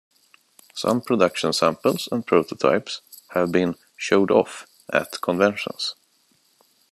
[0.73, 3.01] Some production samples and prototypes
[3.35, 5.93] have been showed off at conventions.